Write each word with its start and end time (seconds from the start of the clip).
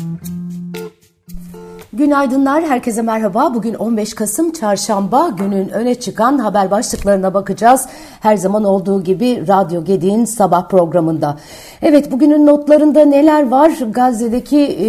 Mm-hmm. 0.00 0.39
Günaydınlar, 2.00 2.64
herkese 2.64 3.02
merhaba. 3.02 3.54
Bugün 3.54 3.74
15 3.74 4.14
Kasım 4.14 4.52
Çarşamba 4.52 5.28
günün 5.28 5.68
öne 5.68 5.94
çıkan 5.94 6.38
haber 6.38 6.70
başlıklarına 6.70 7.34
bakacağız. 7.34 7.86
Her 8.20 8.36
zaman 8.36 8.64
olduğu 8.64 9.04
gibi 9.04 9.48
Radyo 9.48 9.84
Gedi'nin 9.84 10.24
sabah 10.24 10.68
programında. 10.68 11.36
Evet, 11.82 12.12
bugünün 12.12 12.46
notlarında 12.46 13.04
neler 13.04 13.48
var? 13.48 13.70
Gazze'deki 13.90 14.58
e, 14.60 14.88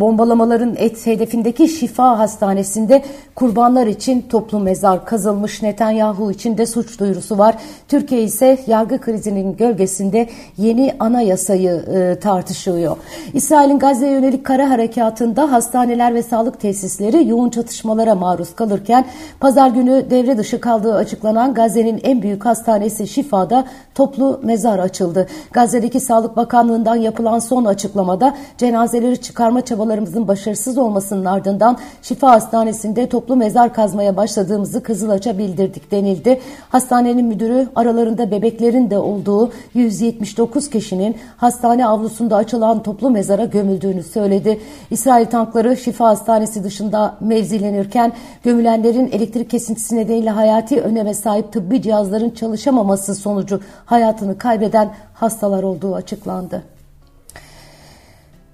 bombalamaların 0.00 0.74
et 0.76 1.06
hedefindeki 1.06 1.68
Şifa 1.68 2.18
Hastanesi'nde 2.18 3.02
kurbanlar 3.34 3.86
için 3.86 4.22
toplu 4.28 4.60
mezar 4.60 5.04
kazılmış. 5.04 5.62
Netanyahu 5.62 6.30
için 6.30 6.58
de 6.58 6.66
suç 6.66 7.00
duyurusu 7.00 7.38
var. 7.38 7.54
Türkiye 7.88 8.22
ise 8.22 8.58
yargı 8.66 9.00
krizinin 9.00 9.56
gölgesinde 9.56 10.28
yeni 10.58 10.94
anayasayı 11.00 11.70
e, 11.70 12.18
tartışıyor. 12.20 12.96
İsrail'in 13.34 13.78
Gazze'ye 13.78 14.12
yönelik 14.12 14.44
kara 14.44 14.70
harekatında 14.70 15.50
hastaneler 15.92 16.14
ve 16.14 16.22
sağlık 16.22 16.60
tesisleri 16.60 17.28
yoğun 17.28 17.50
çatışmalara 17.50 18.14
maruz 18.14 18.54
kalırken 18.54 19.04
pazar 19.40 19.68
günü 19.68 20.10
devre 20.10 20.38
dışı 20.38 20.60
kaldığı 20.60 20.94
açıklanan 20.94 21.54
Gazze'nin 21.54 22.00
en 22.02 22.22
büyük 22.22 22.46
hastanesi 22.46 23.06
Şifa'da 23.06 23.64
toplu 23.94 24.40
mezar 24.42 24.78
açıldı. 24.78 25.26
Gazze'deki 25.52 26.00
Sağlık 26.00 26.36
Bakanlığı'ndan 26.36 26.96
yapılan 26.96 27.38
son 27.38 27.64
açıklamada 27.64 28.34
cenazeleri 28.58 29.20
çıkarma 29.20 29.64
çabalarımızın 29.64 30.28
başarısız 30.28 30.78
olmasının 30.78 31.24
ardından 31.24 31.78
Şifa 32.02 32.30
Hastanesi'nde 32.30 33.08
toplu 33.08 33.36
mezar 33.36 33.74
kazmaya 33.74 34.16
başladığımızı 34.16 34.82
Kızılaç'a 34.82 35.38
bildirdik 35.38 35.90
denildi. 35.90 36.40
Hastanenin 36.68 37.26
müdürü 37.26 37.68
aralarında 37.76 38.30
bebeklerin 38.30 38.90
de 38.90 38.98
olduğu 38.98 39.52
179 39.74 40.70
kişinin 40.70 41.16
hastane 41.36 41.86
avlusunda 41.86 42.36
açılan 42.36 42.82
toplu 42.82 43.10
mezara 43.10 43.44
gömüldüğünü 43.44 44.02
söyledi. 44.02 44.60
İsrail 44.90 45.26
tankları 45.26 45.76
Şifa 45.84 46.08
Hastanesi 46.08 46.64
dışında 46.64 47.16
mevzilenirken 47.20 48.12
gömülenlerin 48.42 49.10
elektrik 49.12 49.50
kesintisi 49.50 49.96
nedeniyle 49.96 50.30
hayati 50.30 50.80
öneme 50.80 51.14
sahip 51.14 51.52
tıbbi 51.52 51.82
cihazların 51.82 52.30
çalışamaması 52.30 53.14
sonucu 53.14 53.60
hayatını 53.86 54.38
kaybeden 54.38 54.94
hastalar 55.14 55.62
olduğu 55.62 55.94
açıklandı. 55.94 56.62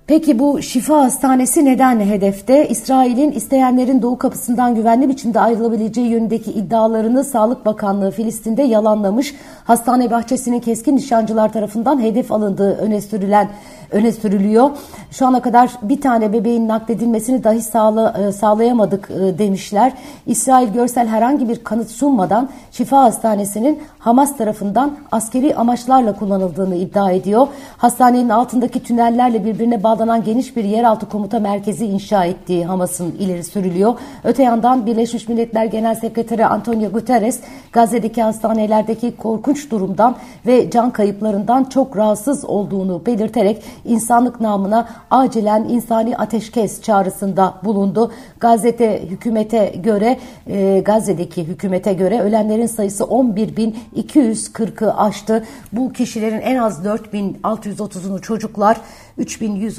Peki 0.08 0.38
bu 0.38 0.62
şifa 0.62 1.04
hastanesi 1.04 1.64
neden 1.64 2.00
hedefte? 2.00 2.68
İsrail'in 2.68 3.32
isteyenlerin 3.32 4.02
doğu 4.02 4.18
kapısından 4.18 4.74
güvenli 4.74 5.08
biçimde 5.08 5.40
ayrılabileceği 5.40 6.08
yönündeki 6.08 6.52
iddialarını 6.52 7.24
Sağlık 7.24 7.66
Bakanlığı 7.66 8.10
Filistin'de 8.10 8.62
yalanlamış. 8.62 9.34
Hastane 9.64 10.10
bahçesinin 10.10 10.60
keskin 10.60 10.96
nişancılar 10.96 11.52
tarafından 11.52 12.02
hedef 12.02 12.32
alındığı 12.32 12.76
öne 12.76 13.00
sürülen 13.00 13.48
öne 13.90 14.12
sürülüyor. 14.12 14.70
Şu 15.10 15.26
ana 15.26 15.42
kadar 15.42 15.70
bir 15.82 16.00
tane 16.00 16.32
bebeğin 16.32 16.68
nakledilmesini 16.68 17.44
dahi 17.44 17.62
sağla, 17.62 18.14
e, 18.18 18.32
sağlayamadık 18.32 19.10
e, 19.10 19.38
demişler. 19.38 19.92
İsrail 20.26 20.72
görsel 20.72 21.08
herhangi 21.08 21.48
bir 21.48 21.64
kanıt 21.64 21.90
sunmadan 21.90 22.48
Şifa 22.70 23.02
Hastanesi'nin 23.02 23.82
Hamas 23.98 24.36
tarafından 24.36 24.96
askeri 25.12 25.54
amaçlarla 25.54 26.16
kullanıldığını 26.16 26.74
iddia 26.74 27.10
ediyor. 27.10 27.46
Hastanenin 27.76 28.28
altındaki 28.28 28.82
tünellerle 28.82 29.44
birbirine 29.44 29.82
bağlanan 29.98 30.24
geniş 30.24 30.56
bir 30.56 30.64
yeraltı 30.64 31.08
komuta 31.08 31.38
merkezi 31.38 31.86
inşa 31.86 32.24
ettiği 32.24 32.64
Hamas'ın 32.64 33.12
ileri 33.18 33.44
sürülüyor. 33.44 33.94
Öte 34.24 34.42
yandan 34.42 34.86
Birleşmiş 34.86 35.28
Milletler 35.28 35.64
Genel 35.64 35.94
Sekreteri 35.94 36.46
Antonio 36.46 36.90
Guterres 36.90 37.40
Gazze'deki 37.72 38.22
hastanelerdeki 38.22 39.16
korkunç 39.16 39.70
durumdan 39.70 40.16
ve 40.46 40.70
can 40.70 40.90
kayıplarından 40.90 41.64
çok 41.64 41.96
rahatsız 41.96 42.44
olduğunu 42.44 43.06
belirterek 43.06 43.62
insanlık 43.84 44.40
namına 44.40 44.88
acilen 45.10 45.64
insani 45.64 46.16
ateşkes 46.16 46.82
çağrısında 46.82 47.54
bulundu. 47.64 48.12
Gazete 48.40 49.02
hükümete 49.08 49.74
göre 49.82 50.18
e, 50.46 50.80
Gazze'deki 50.84 51.44
hükümete 51.44 51.92
göre 51.92 52.20
ölenlerin 52.20 52.66
sayısı 52.66 53.04
11.240'ı 53.04 54.96
aştı. 54.96 55.44
Bu 55.72 55.92
kişilerin 55.92 56.40
en 56.40 56.56
az 56.56 56.86
4.630'unu 56.86 58.20
çocuklar, 58.20 58.80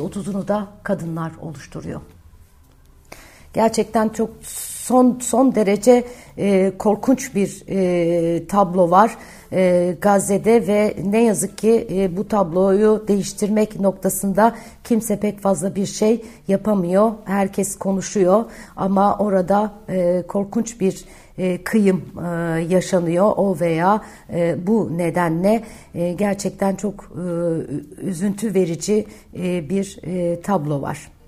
3.130'unu 0.10 0.48
da 0.48 0.68
kadınlar 0.84 1.32
oluşturuyor. 1.42 2.02
Gerçekten 3.54 4.10
çok 4.10 4.30
son 4.90 5.20
son 5.22 5.56
derece 5.56 6.04
e, 6.38 6.72
korkunç 6.78 7.36
bir 7.36 7.64
e, 7.70 8.48
tablo 8.48 8.92
var 8.92 9.18
e, 9.54 9.96
Gazze'de 10.02 10.68
ve 10.68 10.96
ne 11.06 11.24
yazık 11.24 11.58
ki 11.58 11.88
e, 11.92 12.18
bu 12.18 12.28
tabloyu 12.28 13.06
değiştirmek 13.08 13.80
noktasında 13.80 14.56
kimse 14.84 15.20
pek 15.20 15.40
fazla 15.40 15.76
bir 15.76 15.86
şey 15.86 16.26
yapamıyor. 16.48 17.12
Herkes 17.26 17.76
konuşuyor 17.76 18.46
ama 18.76 19.18
orada 19.18 19.72
e, 19.90 20.24
korkunç 20.28 20.82
bir 20.82 21.06
e, 21.38 21.64
kıyım 21.64 22.04
e, 22.18 22.28
yaşanıyor 22.70 23.32
o 23.38 23.60
veya 23.60 24.02
e, 24.34 24.68
bu 24.68 24.98
nedenle 24.98 25.64
e, 25.96 26.14
gerçekten 26.14 26.76
çok 26.76 26.96
e, 27.04 27.22
üzüntü 28.02 28.54
verici 28.54 29.06
e, 29.38 29.70
bir 29.70 30.00
e, 30.04 30.42
tablo 30.42 30.82
var. 30.82 31.19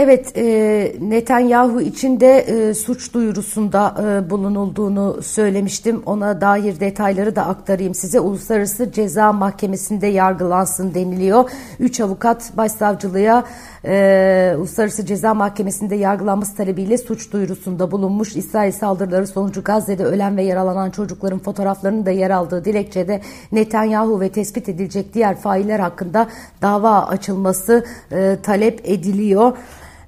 Evet, 0.00 0.32
e, 0.36 0.92
Netanyahu 1.00 1.80
için 1.80 2.20
de 2.20 2.38
e, 2.38 2.74
suç 2.74 3.14
duyurusunda 3.14 3.94
e, 4.02 4.30
bulunulduğunu 4.30 5.22
söylemiştim. 5.22 6.02
Ona 6.06 6.40
dair 6.40 6.80
detayları 6.80 7.36
da 7.36 7.46
aktarayım 7.46 7.94
size. 7.94 8.20
Uluslararası 8.20 8.92
Ceza 8.92 9.32
Mahkemesi'nde 9.32 10.06
yargılansın 10.06 10.94
deniliyor. 10.94 11.50
Üç 11.80 12.00
avukat 12.00 12.56
başsavcılığa 12.56 13.44
e, 13.84 14.54
Uluslararası 14.58 15.06
Ceza 15.06 15.34
Mahkemesi'nde 15.34 15.96
yargılanması 15.96 16.56
talebiyle 16.56 16.98
suç 16.98 17.32
duyurusunda 17.32 17.90
bulunmuş. 17.90 18.36
İsrail 18.36 18.72
saldırıları 18.72 19.26
sonucu 19.26 19.64
Gazze'de 19.64 20.04
ölen 20.04 20.36
ve 20.36 20.42
yaralanan 20.42 20.90
çocukların 20.90 21.38
fotoğraflarının 21.38 22.06
da 22.06 22.10
yer 22.10 22.30
aldığı 22.30 22.64
dilekçede 22.64 23.20
Netanyahu 23.52 24.20
ve 24.20 24.28
tespit 24.28 24.68
edilecek 24.68 25.14
diğer 25.14 25.36
failler 25.36 25.80
hakkında 25.80 26.28
dava 26.62 27.06
açılması 27.06 27.84
e, 28.12 28.36
talep 28.42 28.80
ediliyor. 28.84 29.52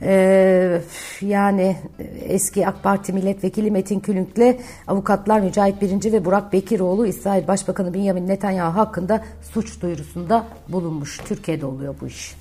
Ee, 0.03 0.81
yani 1.21 1.77
eski 2.29 2.67
AK 2.67 2.83
Parti 2.83 3.13
milletvekili 3.13 3.71
Metin 3.71 4.01
Külünk'le 4.01 4.61
avukatlar 4.87 5.41
Mücahit 5.41 5.83
Birinci 5.83 6.13
ve 6.13 6.25
Burak 6.25 6.53
Bekiroğlu 6.53 7.07
İsrail 7.07 7.49
Başbakanı 7.49 7.95
Benjamin 7.95 8.29
Netanyahu 8.29 8.79
hakkında 8.79 9.25
suç 9.43 9.83
duyurusunda 9.83 10.47
bulunmuş. 10.69 11.19
Türkiye'de 11.19 11.67
oluyor 11.67 11.95
bu 12.01 12.07
iş. 12.07 12.40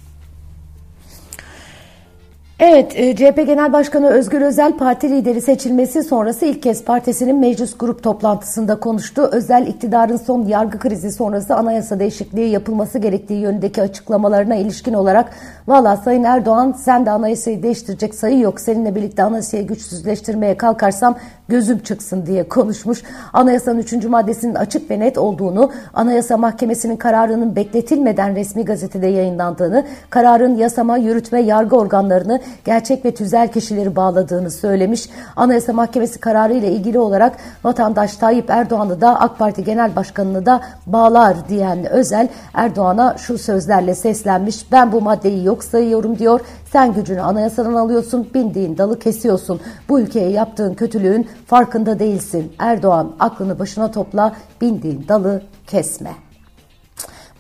Evet, 2.61 2.93
e, 2.95 3.15
CHP 3.15 3.35
Genel 3.45 3.73
Başkanı 3.73 4.09
Özgür 4.09 4.41
Özel 4.41 4.77
parti 4.77 5.09
lideri 5.09 5.41
seçilmesi 5.41 6.03
sonrası 6.03 6.45
ilk 6.45 6.63
kez 6.63 6.83
partisinin 6.83 7.35
meclis 7.35 7.77
grup 7.77 8.03
toplantısında 8.03 8.79
konuştu. 8.79 9.29
Özel 9.31 9.67
iktidarın 9.67 10.17
son 10.17 10.45
yargı 10.45 10.79
krizi 10.79 11.11
sonrası 11.11 11.55
anayasa 11.55 11.99
değişikliği 11.99 12.49
yapılması 12.49 12.99
gerektiği 12.99 13.41
yönündeki 13.41 13.81
açıklamalarına 13.81 14.55
ilişkin 14.55 14.93
olarak 14.93 15.29
valla 15.67 15.97
Sayın 15.97 16.23
Erdoğan 16.23 16.71
sen 16.71 17.05
de 17.05 17.11
anayasayı 17.11 17.63
değiştirecek 17.63 18.15
sayı 18.15 18.39
yok 18.39 18.59
seninle 18.59 18.95
birlikte 18.95 19.23
anayasayı 19.23 19.67
güçsüzleştirmeye 19.67 20.57
kalkarsam 20.57 21.15
gözüm 21.49 21.79
çıksın 21.79 22.25
diye 22.25 22.49
konuşmuş. 22.49 23.03
Anayasanın 23.33 23.79
3. 23.79 23.93
maddesinin 24.05 24.55
açık 24.55 24.91
ve 24.91 24.99
net 24.99 25.17
olduğunu, 25.17 25.71
Anayasa 25.93 26.37
Mahkemesi'nin 26.37 26.97
kararının 26.97 27.55
bekletilmeden 27.55 28.35
resmi 28.35 28.65
gazetede 28.65 29.07
yayınlandığını, 29.07 29.85
kararın 30.09 30.55
yasama, 30.55 30.97
yürütme, 30.97 31.41
yargı 31.41 31.75
organlarını 31.75 32.41
gerçek 32.65 33.05
ve 33.05 33.13
tüzel 33.13 33.51
kişileri 33.51 33.95
bağladığını 33.95 34.51
söylemiş. 34.51 35.09
Anayasa 35.35 35.73
Mahkemesi 35.73 36.19
kararı 36.19 36.53
ile 36.53 36.71
ilgili 36.71 36.99
olarak 36.99 37.37
vatandaş 37.63 38.17
Tayyip 38.17 38.49
Erdoğan'ı 38.49 39.01
da 39.01 39.19
AK 39.19 39.39
Parti 39.39 39.63
Genel 39.63 39.95
Başkanı'nı 39.95 40.45
da 40.45 40.61
bağlar 40.85 41.49
diyen 41.49 41.85
Özel 41.89 42.27
Erdoğan'a 42.53 43.17
şu 43.17 43.37
sözlerle 43.37 43.95
seslenmiş. 43.95 44.71
Ben 44.71 44.91
bu 44.91 45.01
maddeyi 45.01 45.45
yok 45.45 45.63
sayıyorum 45.63 46.19
diyor. 46.19 46.39
Sen 46.71 46.93
gücünü 46.93 47.21
anayasadan 47.21 47.73
alıyorsun, 47.73 48.29
bindiğin 48.33 48.77
dalı 48.77 48.99
kesiyorsun. 48.99 49.61
Bu 49.89 49.99
ülkeye 49.99 50.29
yaptığın 50.29 50.73
kötülüğün 50.73 51.27
farkında 51.45 51.99
değilsin. 51.99 52.53
Erdoğan 52.59 53.11
aklını 53.19 53.59
başına 53.59 53.91
topla, 53.91 54.35
bindiğin 54.61 55.05
dalı 55.07 55.41
kesme. 55.67 56.28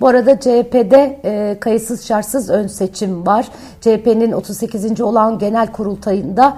Bu 0.01 0.07
arada 0.07 0.39
CHP'de 0.39 1.19
e, 1.25 1.59
kayıtsız 1.59 2.07
şartsız 2.07 2.49
ön 2.49 2.67
seçim 2.67 3.25
var. 3.25 3.49
CHP'nin 3.81 4.31
38. 4.31 5.01
olan 5.01 5.39
genel 5.39 5.71
kurultayında 5.71 6.57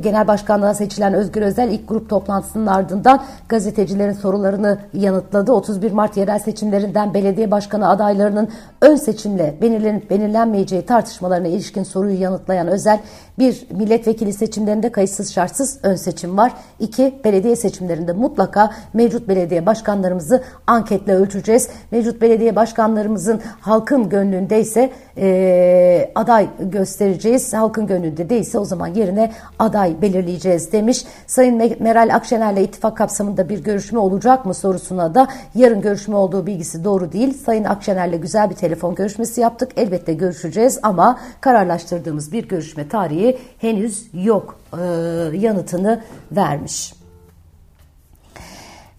genel 0.00 0.28
başkanlığa 0.28 0.74
seçilen 0.74 1.14
Özgür 1.14 1.42
Özel 1.42 1.70
ilk 1.70 1.88
grup 1.88 2.10
toplantısının 2.10 2.66
ardından 2.66 3.22
gazetecilerin 3.48 4.12
sorularını 4.12 4.78
yanıtladı. 4.92 5.52
31 5.52 5.92
Mart 5.92 6.16
yerel 6.16 6.38
seçimlerinden 6.38 7.14
belediye 7.14 7.50
başkanı 7.50 7.88
adaylarının 7.88 8.48
ön 8.80 8.96
seçimle 8.96 9.54
belirlenip 9.62 10.10
belirlenmeyeceği 10.10 10.86
tartışmalarına 10.86 11.48
ilişkin 11.48 11.82
soruyu 11.82 12.20
yanıtlayan 12.20 12.68
Özel, 12.68 13.00
bir 13.38 13.66
milletvekili 13.70 14.32
seçimlerinde 14.32 14.92
kayıtsız 14.92 15.32
şartsız 15.32 15.78
ön 15.82 15.94
seçim 15.94 16.36
var. 16.36 16.52
İki, 16.80 17.14
belediye 17.24 17.56
seçimlerinde 17.56 18.12
mutlaka 18.12 18.70
mevcut 18.92 19.28
belediye 19.28 19.66
başkanlarımızı 19.66 20.42
anketle 20.66 21.14
ölçeceğiz. 21.14 21.68
Mevcut 21.90 22.20
belediye 22.20 22.56
başkanlarımızın 22.56 23.40
halkın 23.60 24.08
gönlündeyse 24.08 24.90
e, 25.18 26.12
aday 26.14 26.48
göstereceğiz. 26.58 27.54
Halkın 27.54 27.86
gönlünde 27.86 28.30
değilse 28.30 28.58
o 28.58 28.64
zaman 28.64 28.86
yerine 28.86 29.32
aday 29.58 30.02
belirleyeceğiz 30.02 30.72
demiş. 30.72 31.04
Sayın 31.26 31.76
Meral 31.80 32.14
Akşener'le 32.14 32.62
ittifak 32.62 32.96
kapsamında 32.96 33.48
bir 33.48 33.64
görüşme 33.64 33.98
olacak 33.98 34.46
mı 34.46 34.54
sorusuna 34.54 35.14
da 35.14 35.28
yarın 35.54 35.80
görüşme 35.80 36.16
olduğu 36.16 36.46
bilgisi 36.46 36.84
doğru 36.84 37.12
değil. 37.12 37.34
Sayın 37.34 37.64
Akşener'le 37.64 38.20
güzel 38.20 38.50
bir 38.50 38.54
telefon 38.54 38.94
görüşmesi 38.94 39.40
yaptık. 39.40 39.70
Elbette 39.76 40.14
görüşeceğiz 40.14 40.78
ama 40.82 41.18
kararlaştırdığımız 41.40 42.32
bir 42.32 42.48
görüşme 42.48 42.88
tarihi 42.88 43.38
henüz 43.58 44.08
yok 44.12 44.58
e, 44.72 44.84
yanıtını 45.36 46.02
vermiş. 46.32 47.03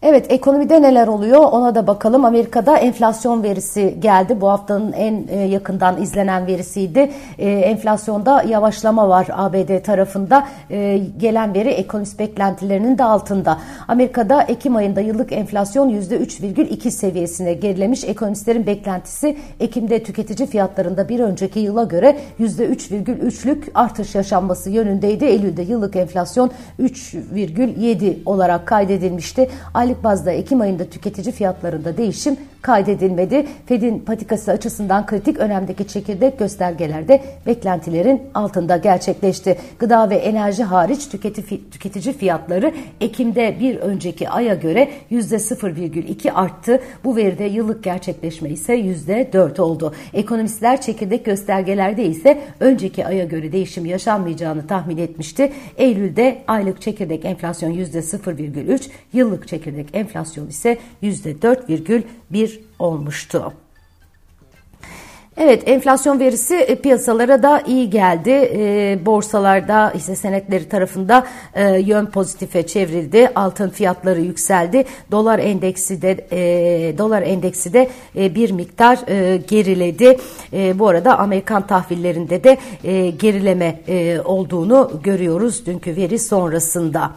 Evet 0.08 0.26
ekonomide 0.30 0.82
neler 0.82 1.08
oluyor 1.08 1.40
ona 1.40 1.76
da 1.76 1.88
bakalım. 1.88 2.26
Amerika'da 2.26 2.78
enflasyon 2.78 3.44
verisi 3.44 3.96
geldi. 4.00 4.42
Bu 4.42 4.50
haftanın 4.50 4.92
en 4.92 5.28
e, 5.30 5.38
yakından 5.38 6.02
izlenen 6.02 6.48
verisiydi. 6.48 7.12
E, 7.38 7.50
enflasyonda 7.50 8.44
yavaşlama 8.44 9.10
var 9.10 9.28
ABD 9.32 9.84
tarafında. 9.84 10.48
E, 10.72 11.02
gelen 11.18 11.54
veri 11.54 11.70
ekonomist 11.70 12.20
beklentilerinin 12.20 12.98
de 12.98 13.04
altında. 13.04 13.58
Amerika'da 13.88 14.42
Ekim 14.42 14.76
ayında 14.76 15.02
yıllık 15.02 15.32
enflasyon 15.32 15.90
%3,2 15.90 16.92
seviyesine 16.92 17.54
gerilemiş. 17.54 18.04
Ekonomistlerin 18.04 18.66
beklentisi 18.66 19.38
Ekim'de 19.60 20.04
tüketici 20.04 20.50
fiyatlarında 20.50 21.10
bir 21.10 21.20
önceki 21.20 21.60
yıla 21.60 21.84
göre 21.84 22.18
%3,3'lük 22.40 23.64
artış 23.74 24.16
yaşanması 24.16 24.70
yönündeydi. 24.70 25.26
Eylül'de 25.26 25.62
yıllık 25.62 25.96
enflasyon 25.96 26.52
3,7 26.80 28.16
olarak 28.26 28.68
kaydedilmişti. 28.68 29.50
Aylık 29.74 29.95
Aylık 29.96 30.04
bazda 30.04 30.32
Ekim 30.32 30.62
ayında 30.62 30.86
tüketici 30.86 31.32
fiyatlarında 31.32 31.98
değişim 31.98 32.38
kaydedilmedi. 32.66 33.46
Fed'in 33.66 34.00
patikası 34.00 34.52
açısından 34.52 35.06
kritik 35.06 35.38
önemdeki 35.38 35.88
çekirdek 35.88 36.40
göstergelerde 36.40 37.22
beklentilerin 37.46 38.22
altında 38.34 38.78
gerçekleşti. 38.78 39.58
Gıda 39.80 40.10
ve 40.10 40.16
enerji 40.16 40.64
hariç 40.64 41.10
tüketici 41.72 42.18
fiyatları 42.18 42.74
Ekim'de 43.02 43.56
bir 43.60 43.76
önceki 43.76 44.30
aya 44.30 44.56
göre 44.56 44.90
%0,2 45.12 46.32
arttı. 46.32 46.82
Bu 47.04 47.16
veride 47.16 47.44
yıllık 47.44 47.84
gerçekleşme 47.84 48.50
ise 48.50 48.76
%4 48.76 49.62
oldu. 49.62 49.94
Ekonomistler 50.14 50.82
çekirdek 50.82 51.26
göstergelerde 51.26 52.06
ise 52.06 52.42
önceki 52.60 53.06
aya 53.06 53.26
göre 53.26 53.52
değişim 53.52 53.86
yaşanmayacağını 53.86 54.68
tahmin 54.68 54.98
etmişti. 54.98 55.54
Eylül'de 55.78 56.44
aylık 56.48 56.82
çekirdek 56.82 57.26
enflasyon 57.26 57.72
%0,3, 57.72 58.82
yıllık 59.14 59.48
çekirdek 59.48 59.88
enflasyon 59.94 60.48
ise 60.48 60.78
%4,1 61.04 62.55
olmuştu. 62.80 63.54
Evet 65.38 65.64
enflasyon 65.66 66.20
verisi 66.20 66.56
e, 66.56 66.76
piyasalara 66.76 67.44
da 67.44 67.62
iyi 67.68 67.90
geldi. 67.90 68.52
E, 68.56 69.00
borsalarda 69.06 69.92
hisse 69.96 70.16
senetleri 70.16 70.70
tarafında 70.70 71.28
e, 71.54 71.80
yön 71.80 72.06
pozitife 72.06 72.68
çevrildi. 72.68 73.32
Altın 73.36 73.70
fiyatları 73.70 74.22
yükseldi. 74.22 74.86
Dolar 75.12 75.40
endeksi 75.40 76.02
de 76.02 76.28
e, 76.32 76.98
dolar 76.98 77.22
endeksi 77.22 77.74
de 77.74 77.90
e, 78.16 78.36
bir 78.36 78.52
miktar 78.52 79.00
e, 79.08 79.38
geriledi. 79.38 80.18
E, 80.54 80.80
bu 80.80 80.88
arada 80.88 81.20
Amerikan 81.20 81.68
tahvillerinde 81.68 82.44
de 82.44 82.58
e, 82.84 83.10
gerileme 83.10 83.80
e, 83.88 84.20
olduğunu 84.26 84.92
görüyoruz 85.04 85.66
dünkü 85.66 85.96
veri 85.96 86.20
sonrasında. 86.20 87.12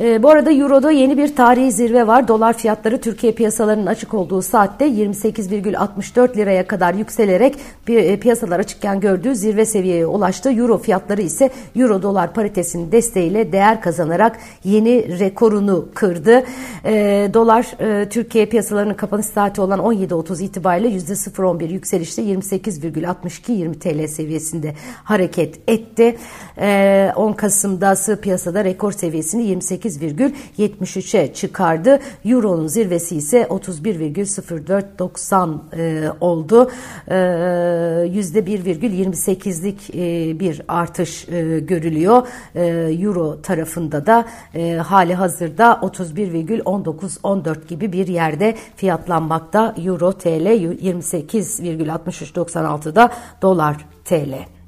E, 0.00 0.22
bu 0.22 0.30
arada 0.30 0.52
Euro'da 0.52 0.90
yeni 0.90 1.18
bir 1.18 1.36
tarihi 1.36 1.72
zirve 1.72 2.06
var. 2.06 2.28
Dolar 2.28 2.52
fiyatları 2.52 3.00
Türkiye 3.00 3.32
piyasalarının 3.32 3.86
açık 3.86 4.14
olduğu 4.14 4.42
saatte 4.42 4.88
28,64 4.88 6.36
liraya 6.36 6.66
kadar 6.66 6.94
yükselerek 6.94 7.56
e, 7.88 8.20
piyasalar 8.20 8.60
açıkken 8.60 9.00
gördüğü 9.00 9.34
zirve 9.34 9.64
seviyeye 9.64 10.06
ulaştı. 10.06 10.50
Euro 10.50 10.78
fiyatları 10.78 11.22
ise 11.22 11.50
Euro 11.76 12.02
dolar 12.02 12.34
paritesinin 12.34 12.92
desteğiyle 12.92 13.52
değer 13.52 13.80
kazanarak 13.80 14.38
yeni 14.64 15.18
rekorunu 15.18 15.88
kırdı. 15.94 16.44
E, 16.84 17.30
dolar 17.34 17.66
e, 17.80 18.08
Türkiye 18.08 18.46
piyasalarının 18.46 18.94
kapanış 18.94 19.26
saati 19.26 19.60
olan 19.60 19.78
17.30 19.78 20.42
itibariyle 20.42 20.88
%0.11 20.88 21.72
yükselişte 21.72 22.22
28,62-20 22.22 23.78
TL 23.78 24.06
seviyesinde 24.06 24.74
hareket 25.04 25.70
etti. 25.70 26.16
E, 26.58 27.12
10 27.16 27.32
Kasım'da 27.32 27.96
sığ 27.96 28.20
piyasada 28.20 28.64
rekor 28.64 28.92
seviyesini 28.92 29.42
28 29.42 29.89
38,73'e 29.90 31.34
çıkardı. 31.34 31.98
Euro'nun 32.24 32.66
zirvesi 32.66 33.16
ise 33.16 33.42
31,0490 33.42 35.58
e, 35.76 36.10
oldu. 36.20 36.70
E, 37.08 37.14
%1,28'lik 37.14 39.90
e, 39.94 40.40
bir 40.40 40.62
artış 40.68 41.28
e, 41.28 41.60
görülüyor. 41.60 42.26
E, 42.54 42.64
Euro 43.00 43.42
tarafında 43.42 44.06
da 44.06 44.24
e, 44.54 44.74
hali 44.74 45.14
hazırda 45.14 45.80
31,1914 45.82 47.68
gibi 47.68 47.92
bir 47.92 48.06
yerde 48.06 48.56
fiyatlanmakta. 48.76 49.74
Euro 49.84 50.12
TL 50.12 50.46
28,6396'da 50.46 53.10
dolar 53.42 53.76
TL. 54.04 54.59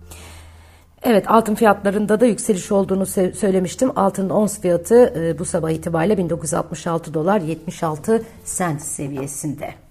Evet 1.03 1.31
altın 1.31 1.55
fiyatlarında 1.55 2.21
da 2.21 2.27
yükseliş 2.27 2.73
olduğunu 2.73 3.07
söylemiştim. 3.07 3.93
Altının 3.97 4.31
ons 4.31 4.61
fiyatı 4.61 5.13
e, 5.17 5.39
bu 5.39 5.45
sabah 5.45 5.71
itibariyle 5.71 6.19
1966 6.19 7.15
dolar 7.15 7.41
76 7.41 8.23
sent 8.45 8.83
seviyesinde. 8.83 9.82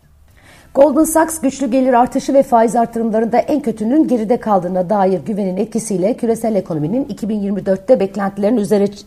Goldman 0.75 1.03
Sachs 1.03 1.41
güçlü 1.41 1.71
gelir 1.71 1.93
artışı 1.93 2.33
ve 2.33 2.43
faiz 2.43 2.75
artırımlarında 2.75 3.37
en 3.37 3.61
kötünün 3.61 4.07
geride 4.07 4.37
kaldığına 4.39 4.89
dair 4.89 5.19
güvenin 5.25 5.57
etkisiyle 5.57 6.17
küresel 6.17 6.55
ekonominin 6.55 7.05
2024'te 7.05 7.99
beklentilerin 7.99 8.57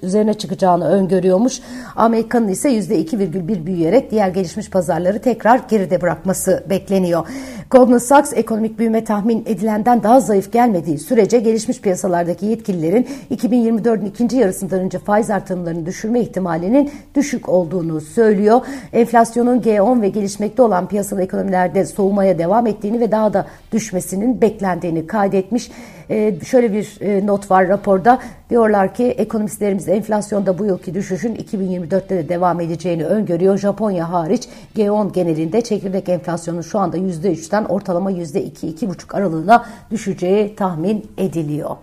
üzerine, 0.02 0.34
çıkacağını 0.34 0.88
öngörüyormuş. 0.88 1.60
Amerika'nın 1.96 2.48
ise 2.48 2.68
%2,1 2.78 3.66
büyüyerek 3.66 4.10
diğer 4.10 4.28
gelişmiş 4.28 4.70
pazarları 4.70 5.18
tekrar 5.18 5.60
geride 5.68 6.00
bırakması 6.00 6.64
bekleniyor. 6.70 7.26
Goldman 7.70 7.98
Sachs 7.98 8.32
ekonomik 8.32 8.78
büyüme 8.78 9.04
tahmin 9.04 9.42
edilenden 9.46 10.02
daha 10.02 10.20
zayıf 10.20 10.52
gelmediği 10.52 10.98
sürece 10.98 11.38
gelişmiş 11.38 11.80
piyasalardaki 11.80 12.46
yetkililerin 12.46 13.08
2024'ün 13.30 14.06
ikinci 14.06 14.36
yarısından 14.36 14.80
önce 14.80 14.98
faiz 14.98 15.30
artırımlarını 15.30 15.86
düşürme 15.86 16.20
ihtimalinin 16.20 16.90
düşük 17.14 17.48
olduğunu 17.48 18.00
söylüyor. 18.00 18.60
Enflasyonun 18.92 19.60
G10 19.60 20.02
ve 20.02 20.08
gelişmekte 20.08 20.62
olan 20.62 20.88
piyasal 20.88 21.20
ekonomilerde 21.54 21.84
soğumaya 21.84 22.38
devam 22.38 22.66
ettiğini 22.66 23.00
ve 23.00 23.10
daha 23.10 23.32
da 23.32 23.46
düşmesinin 23.72 24.40
beklendiğini 24.40 25.06
kaydetmiş. 25.06 25.70
Ee, 26.10 26.34
şöyle 26.44 26.72
bir 26.72 27.00
e, 27.00 27.26
not 27.26 27.50
var 27.50 27.68
raporda. 27.68 28.18
Diyorlar 28.50 28.94
ki 28.94 29.04
ekonomistlerimiz 29.04 29.88
enflasyonda 29.88 30.58
bu 30.58 30.64
yılki 30.64 30.94
düşüşün 30.94 31.34
2024'te 31.34 32.16
de 32.16 32.28
devam 32.28 32.60
edeceğini 32.60 33.04
öngörüyor. 33.04 33.58
Japonya 33.58 34.12
hariç 34.12 34.48
G10 34.76 35.12
genelinde 35.12 35.60
çekirdek 35.60 36.08
enflasyonun 36.08 36.62
şu 36.62 36.78
anda 36.78 36.96
%3'ten 36.96 37.64
ortalama 37.64 38.12
%2-2,5 38.12 39.16
aralığına 39.16 39.64
düşeceği 39.90 40.56
tahmin 40.56 41.06
ediliyor. 41.18 41.76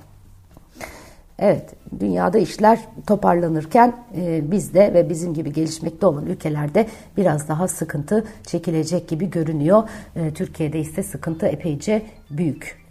Evet, 1.41 1.69
dünyada 1.99 2.37
işler 2.37 2.79
toparlanırken 3.07 3.95
e, 4.17 4.51
bizde 4.51 4.93
ve 4.93 5.09
bizim 5.09 5.33
gibi 5.33 5.53
gelişmekte 5.53 6.05
olan 6.05 6.25
ülkelerde 6.25 6.87
biraz 7.17 7.47
daha 7.47 7.67
sıkıntı 7.67 8.25
çekilecek 8.43 9.07
gibi 9.07 9.29
görünüyor. 9.29 9.83
E, 10.15 10.33
Türkiye'de 10.33 10.79
ise 10.79 11.03
sıkıntı 11.03 11.45
epeyce 11.45 12.01
büyük. 12.29 12.81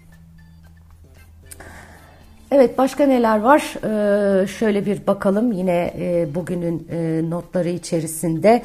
Evet 2.53 2.79
başka 2.79 3.07
neler 3.07 3.41
var? 3.41 3.75
Ee, 3.85 4.47
şöyle 4.47 4.87
bir 4.87 5.07
bakalım 5.07 5.53
yine 5.53 5.95
e, 5.99 6.35
bugünün 6.35 6.89
e, 6.91 7.31
notları 7.31 7.69
içerisinde. 7.69 8.63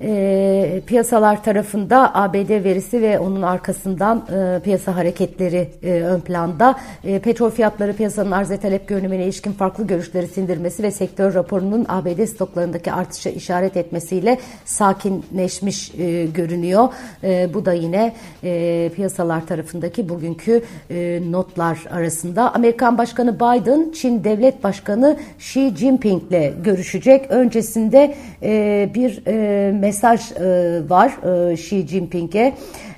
E, 0.00 0.80
piyasalar 0.86 1.44
tarafında 1.44 2.14
ABD 2.14 2.64
verisi 2.64 3.02
ve 3.02 3.18
onun 3.18 3.42
arkasından 3.42 4.18
e, 4.18 4.60
piyasa 4.60 4.96
hareketleri 4.96 5.70
e, 5.82 5.92
ön 5.92 6.20
planda. 6.20 6.78
E, 7.04 7.18
petrol 7.18 7.50
fiyatları 7.50 7.92
piyasanın 7.92 8.30
arz 8.30 8.50
et 8.50 8.62
talep 8.62 8.88
görünümüne 8.88 9.24
ilişkin 9.24 9.52
farklı 9.52 9.86
görüşleri 9.86 10.28
sindirmesi 10.28 10.82
ve 10.82 10.90
sektör 10.90 11.34
raporunun 11.34 11.86
ABD 11.88 12.24
stoklarındaki 12.24 12.92
artışa 12.92 13.30
işaret 13.30 13.76
etmesiyle 13.76 14.38
sakinleşmiş 14.64 15.94
e, 15.94 16.26
görünüyor. 16.26 16.88
E, 17.24 17.54
bu 17.54 17.64
da 17.64 17.72
yine 17.72 18.12
e, 18.44 18.90
piyasalar 18.94 19.46
tarafındaki 19.46 20.08
bugünkü 20.08 20.62
e, 20.90 21.20
notlar 21.30 21.78
arasında. 21.90 22.54
Amerikan 22.54 22.98
Başkanı 22.98 23.36
Biden, 23.36 23.92
Çin 23.94 24.24
Devlet 24.24 24.64
Başkanı 24.64 25.16
Xi 25.38 25.76
Jinping 25.76 26.22
ile 26.30 26.54
görüşecek. 26.64 27.30
Öncesinde 27.30 28.14
e, 28.42 28.90
bir 28.94 29.22
e, 29.26 29.72
mesaj 29.88 30.18
e, 30.36 30.82
var 30.88 31.10
e, 31.24 31.56
Xi 31.56 31.84
Jinping'e. 31.88 32.52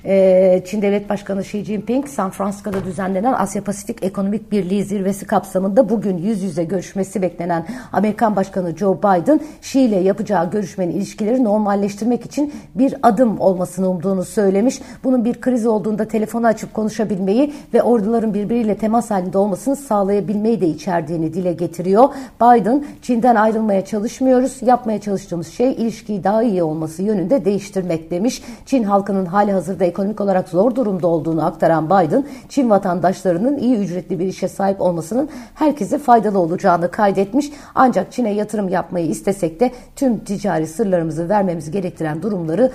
E, 0.05 0.63
Çin 0.65 0.81
Devlet 0.81 1.09
Başkanı 1.09 1.41
Xi 1.41 1.65
Jinping, 1.65 2.07
San 2.07 2.29
Francisco'da 2.29 2.85
düzenlenen 2.85 3.33
Asya 3.33 3.63
Pasifik 3.63 4.03
Ekonomik 4.03 4.51
Birliği 4.51 4.83
zirvesi 4.83 5.27
kapsamında 5.27 5.89
bugün 5.89 6.17
yüz 6.17 6.43
yüze 6.43 6.63
görüşmesi 6.63 7.21
beklenen 7.21 7.65
Amerikan 7.93 8.35
Başkanı 8.35 8.77
Joe 8.77 8.97
Biden, 8.97 9.39
Xi 9.61 9.81
ile 9.81 9.95
yapacağı 9.99 10.51
görüşmenin 10.51 10.91
ilişkileri 10.91 11.43
normalleştirmek 11.43 12.25
için 12.25 12.53
bir 12.75 12.95
adım 13.03 13.39
olmasını 13.39 13.89
umduğunu 13.89 14.25
söylemiş. 14.25 14.81
Bunun 15.03 15.25
bir 15.25 15.41
kriz 15.41 15.65
olduğunda 15.65 16.07
telefonu 16.07 16.47
açıp 16.47 16.73
konuşabilmeyi 16.73 17.53
ve 17.73 17.83
orduların 17.83 18.33
birbiriyle 18.33 18.77
temas 18.77 19.11
halinde 19.11 19.37
olmasını 19.37 19.75
sağlayabilmeyi 19.75 20.61
de 20.61 20.67
içerdiğini 20.67 21.33
dile 21.33 21.53
getiriyor. 21.53 22.09
Biden, 22.41 22.85
Çin'den 23.01 23.35
ayrılmaya 23.35 23.85
çalışmıyoruz. 23.85 24.57
Yapmaya 24.61 25.01
çalıştığımız 25.01 25.47
şey 25.47 25.71
ilişkiyi 25.71 26.23
daha 26.23 26.43
iyi 26.43 26.63
olması 26.63 27.03
yönünde 27.03 27.45
değiştirmek 27.45 28.11
demiş. 28.11 28.43
Çin 28.65 28.83
halkının 28.83 29.25
hali 29.25 29.51
hazırda 29.51 29.90
ekonomik 29.91 30.21
olarak 30.21 30.49
zor 30.49 30.75
durumda 30.75 31.07
olduğunu 31.07 31.45
aktaran 31.45 31.85
Biden, 31.85 32.25
Çin 32.49 32.69
vatandaşlarının 32.69 33.57
iyi 33.57 33.77
ücretli 33.77 34.19
bir 34.19 34.25
işe 34.25 34.47
sahip 34.47 34.81
olmasının 34.81 35.29
herkese 35.55 35.97
faydalı 35.97 36.39
olacağını 36.39 36.91
kaydetmiş. 36.91 37.51
Ancak 37.75 38.11
Çin'e 38.11 38.33
yatırım 38.33 38.69
yapmayı 38.69 39.07
istesek 39.07 39.59
de 39.59 39.71
tüm 39.95 40.19
ticari 40.19 40.67
sırlarımızı 40.67 41.29
vermemiz 41.29 41.71
gerektiren 41.71 42.21
durumları 42.21 42.71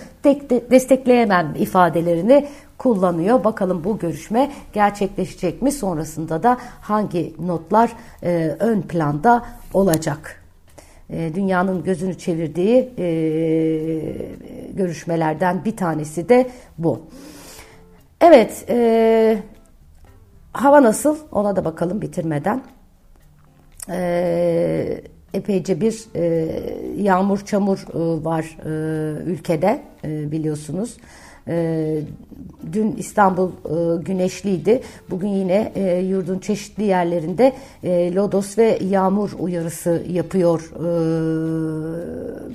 destekleyemem 0.70 1.54
ifadelerini 1.58 2.46
kullanıyor. 2.78 3.44
Bakalım 3.44 3.84
bu 3.84 3.98
görüşme 3.98 4.50
gerçekleşecek 4.72 5.62
mi? 5.62 5.72
Sonrasında 5.72 6.42
da 6.42 6.58
hangi 6.80 7.34
notlar 7.46 7.92
e, 8.22 8.56
ön 8.58 8.82
planda 8.82 9.42
olacak? 9.74 10.45
E, 11.10 11.34
dünyanın 11.34 11.84
gözünü 11.84 12.18
çevirdiği 12.18 12.92
e, 12.98 13.06
görüşmelerden 14.74 15.64
bir 15.64 15.76
tanesi 15.76 16.28
de 16.28 16.50
bu. 16.78 17.02
Evet, 18.20 18.64
e, 18.68 19.38
hava 20.52 20.82
nasıl? 20.82 21.16
Ona 21.32 21.56
da 21.56 21.64
bakalım 21.64 22.02
bitirmeden. 22.02 22.62
Epeyce 25.34 25.80
bir 25.80 26.06
yağmur 27.02 27.44
çamur 27.44 27.86
var 28.24 28.56
ülkede 29.26 29.82
biliyorsunuz. 30.04 30.96
Dün 32.72 32.96
İstanbul 32.96 33.48
e, 33.48 34.02
güneşliydi. 34.02 34.80
Bugün 35.10 35.28
yine 35.28 35.72
e, 35.74 35.98
yurdun 35.98 36.38
çeşitli 36.38 36.84
yerlerinde 36.84 37.52
e, 37.84 38.14
lodos 38.14 38.58
ve 38.58 38.78
yağmur 38.90 39.30
uyarısı 39.38 40.02
yapıyor 40.08 40.70
e, 40.74 40.88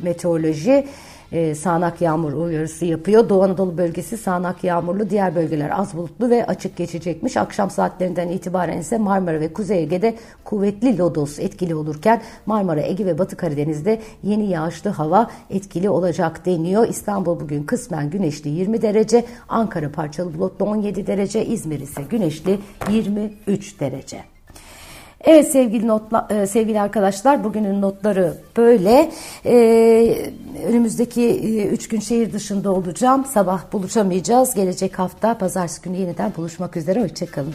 meteoroloji 0.04 0.86
e, 1.32 1.56
sağanak 1.56 2.02
yağmur 2.02 2.34
uyarısı 2.34 2.86
yapıyor. 2.86 3.30
Doğu 3.30 3.44
Anadolu 3.44 3.78
bölgesi 3.78 4.18
sağanak 4.18 4.64
yağmurlu, 4.64 5.10
diğer 5.10 5.36
bölgeler 5.36 5.80
az 5.80 5.98
bulutlu 5.98 6.30
ve 6.30 6.46
açık 6.46 6.78
geçecekmiş. 6.78 7.38
Akşam 7.38 7.70
saatlerinden 7.70 8.30
itibaren 8.30 8.78
ise 8.78 8.98
Marmara 8.98 9.40
ve 9.40 9.54
Kuzey 9.54 9.84
Ege'de 9.84 10.16
kuvvetli 10.44 10.98
lodos 10.98 11.40
etkili 11.40 11.76
olurken 11.76 12.22
Marmara, 12.46 12.82
Ege 12.82 13.06
ve 13.06 13.18
Batı 13.18 13.38
Karadeniz'de 13.38 14.02
yeni 14.24 14.50
yağışlı 14.50 14.90
hava 14.90 15.28
etkili 15.50 15.90
olacak 15.90 16.46
deniyor. 16.46 16.88
İstanbul 16.88 17.40
bugün 17.40 17.64
kısmen 17.64 18.10
güneşli 18.10 18.50
20 18.50 18.82
derece, 18.82 19.26
Ankara 19.50 19.92
parçalı 19.92 20.38
bulutlu 20.38 20.66
17 20.66 21.08
derece, 21.08 21.46
İzmir 21.46 21.80
ise 21.80 22.02
güneşli 22.10 22.60
23 22.90 23.80
derece. 23.80 24.31
Evet 25.24 25.52
sevgili 25.52 25.88
notla, 25.88 26.28
e, 26.30 26.48
sevgili 26.48 26.82
arkadaşlar 26.82 27.44
bugünün 27.44 27.82
notları 27.82 28.38
böyle. 28.58 29.12
Ee, 29.46 30.32
önümüzdeki 30.68 31.22
e, 31.22 31.68
üç 31.68 31.88
gün 31.88 32.00
şehir 32.00 32.34
dışında 32.34 32.72
olacağım. 32.72 33.26
Sabah 33.26 33.72
buluşamayacağız. 33.74 34.54
Gelecek 34.54 35.00
hafta 35.00 35.38
pazartesi 35.38 35.82
günü 35.82 35.98
yeniden 35.98 36.34
buluşmak 36.38 36.78
üzere. 36.78 37.04
Hoşçakalın. 37.04 37.54